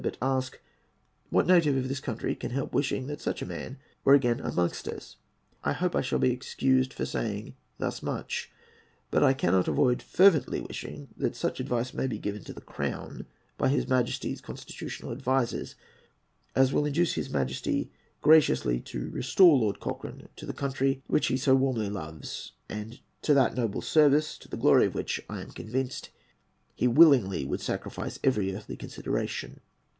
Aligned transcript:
But 0.01 0.17
ask, 0.19 0.59
what 1.29 1.45
native 1.45 1.77
of 1.77 1.87
this 1.87 1.99
country 1.99 2.33
can 2.33 2.49
help 2.49 2.73
wishing 2.73 3.05
that 3.05 3.21
such 3.21 3.43
a 3.43 3.45
man 3.45 3.77
were 4.03 4.15
again 4.15 4.39
amongst 4.39 4.87
us? 4.87 5.17
I 5.63 5.73
hope 5.73 5.95
I 5.95 6.01
shall 6.01 6.17
be 6.17 6.31
excused 6.31 6.91
for 6.91 7.05
saying 7.05 7.53
thus 7.77 8.01
much; 8.01 8.49
but 9.11 9.23
I 9.23 9.35
cannot 9.35 9.67
avoid 9.67 10.01
fervently 10.01 10.59
wishing 10.59 11.09
that 11.17 11.35
such 11.35 11.59
advice 11.59 11.93
may 11.93 12.07
be 12.07 12.17
given 12.17 12.43
to 12.45 12.53
the 12.53 12.61
Crown 12.61 13.27
by 13.59 13.69
his 13.69 13.87
Majesty's 13.87 14.41
constitutional 14.41 15.11
advisers 15.11 15.75
as 16.55 16.73
will 16.73 16.85
induce 16.87 17.13
his 17.13 17.29
Majesty 17.29 17.91
graciously 18.23 18.79
to 18.79 19.07
restore 19.11 19.55
Lord 19.55 19.79
Cochrane 19.79 20.29
to 20.35 20.47
the 20.47 20.51
country 20.53 21.03
which 21.05 21.27
he 21.27 21.37
so 21.37 21.53
warmly 21.53 21.89
loves, 21.91 22.53
and 22.67 22.99
to 23.21 23.35
that 23.35 23.53
noble 23.55 23.83
service 23.83 24.35
to 24.39 24.47
the 24.47 24.57
glory 24.57 24.87
of 24.87 24.95
which, 24.95 25.23
I 25.29 25.41
am 25.43 25.51
convinced, 25.51 26.09
he 26.73 26.87
willingly 26.87 27.45
would 27.45 27.61
sacrifice 27.61 28.17
every 28.23 28.55
earthly 28.55 28.75
consideration." 28.77 29.59